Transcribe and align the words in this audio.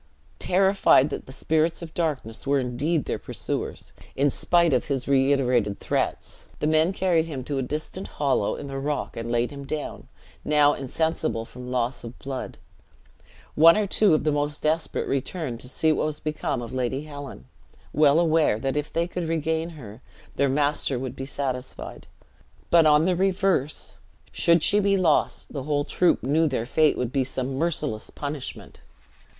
Terrified 0.39 1.11
that 1.11 1.27
the 1.27 1.31
spirits 1.31 1.83
of 1.83 1.93
darkness 1.93 2.47
were 2.47 2.59
indeed 2.59 3.05
their 3.05 3.19
pursuers, 3.19 3.93
in 4.15 4.31
spite 4.31 4.73
of 4.73 4.85
his 4.85 5.07
reiterated 5.07 5.79
threats, 5.79 6.47
the 6.59 6.65
men 6.65 6.91
carried 6.91 7.25
him 7.25 7.43
to 7.43 7.59
a 7.59 7.61
distant 7.61 8.07
hollow 8.17 8.55
in 8.55 8.65
the 8.65 8.79
rock, 8.79 9.15
and 9.15 9.31
laid 9.31 9.51
him 9.51 9.63
down, 9.63 10.07
now 10.43 10.73
insensible 10.73 11.45
from 11.45 11.69
loss 11.69 12.03
of 12.03 12.17
blood. 12.17 12.57
One 13.53 13.77
or 13.77 13.85
two 13.85 14.15
of 14.15 14.23
the 14.23 14.31
most 14.31 14.63
desperate 14.63 15.07
returned 15.07 15.59
to 15.59 15.69
see 15.69 15.91
what 15.91 16.07
was 16.07 16.19
become 16.19 16.63
of 16.63 16.73
Lady 16.73 17.03
Helen; 17.03 17.45
well 17.93 18.19
aware 18.19 18.57
that 18.57 18.75
if 18.75 18.91
they 18.91 19.07
could 19.07 19.27
regain 19.27 19.69
her, 19.69 20.01
their 20.35 20.49
master 20.49 20.97
would 20.97 21.15
be 21.15 21.25
satisfied; 21.27 22.07
but, 22.71 22.87
on 22.87 23.05
the 23.05 23.15
reverse, 23.15 23.97
should 24.31 24.63
she 24.63 24.79
be 24.79 24.97
lost, 24.97 25.53
the 25.53 25.61
whole 25.61 25.83
troop 25.83 26.23
knew 26.23 26.47
their 26.47 26.65
fate 26.65 26.97
would 26.97 27.11
be 27.11 27.23
some 27.23 27.55
merciless 27.59 28.09
punishment. 28.09 28.79